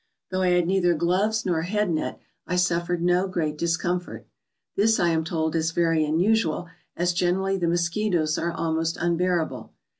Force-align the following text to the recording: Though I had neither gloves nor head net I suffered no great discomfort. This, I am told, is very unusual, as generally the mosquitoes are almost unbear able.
Though 0.31 0.41
I 0.41 0.49
had 0.49 0.65
neither 0.65 0.95
gloves 0.95 1.45
nor 1.45 1.61
head 1.61 1.91
net 1.91 2.19
I 2.47 2.55
suffered 2.55 3.03
no 3.03 3.27
great 3.27 3.55
discomfort. 3.55 4.25
This, 4.75 4.99
I 4.99 5.09
am 5.09 5.23
told, 5.23 5.55
is 5.55 5.73
very 5.73 6.03
unusual, 6.03 6.67
as 6.97 7.13
generally 7.13 7.57
the 7.59 7.67
mosquitoes 7.67 8.35
are 8.39 8.51
almost 8.51 8.97
unbear 8.97 9.45
able. 9.45 9.73